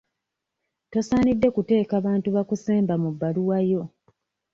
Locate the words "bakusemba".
2.35-2.93